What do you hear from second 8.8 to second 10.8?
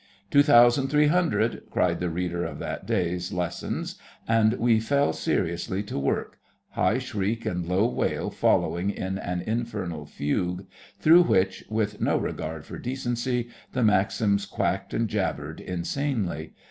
in an infernal fugue,